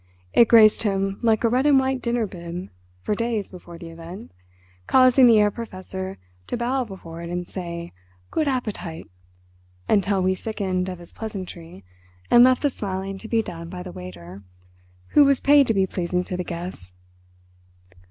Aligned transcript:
It 0.33 0.47
graced 0.47 0.81
him 0.81 1.19
like 1.21 1.43
a 1.43 1.47
red 1.47 1.67
and 1.67 1.79
white 1.79 2.01
"dinner 2.01 2.25
bib" 2.25 2.69
for 3.03 3.13
days 3.13 3.51
before 3.51 3.77
the 3.77 3.91
event, 3.91 4.31
causing 4.87 5.27
the 5.27 5.35
Herr 5.37 5.51
Professor 5.51 6.17
to 6.47 6.57
bow 6.57 6.83
before 6.85 7.21
it 7.21 7.29
and 7.29 7.47
say 7.47 7.93
"good 8.31 8.47
appetite" 8.47 9.05
until 9.87 10.23
we 10.23 10.33
sickened 10.33 10.89
of 10.89 10.97
his 10.97 11.13
pleasantry 11.13 11.85
and 12.31 12.43
left 12.43 12.63
the 12.63 12.71
smiling 12.71 13.19
to 13.19 13.27
be 13.27 13.43
done 13.43 13.69
by 13.69 13.83
the 13.83 13.91
waiter, 13.91 14.41
who 15.09 15.23
was 15.23 15.39
paid 15.39 15.67
to 15.67 15.73
be 15.75 15.85
pleasing 15.85 16.23
to 16.23 16.35
the 16.35 16.43
guests. 16.43 16.95